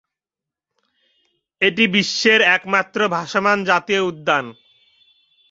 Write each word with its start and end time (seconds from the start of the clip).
এটি 1.61 1.83
বিশ্বের 1.95 2.41
একমাত্র 2.55 2.99
ভাসমান 3.15 3.57
জাতীয় 3.63 4.01
উদ্যান। 4.09 4.45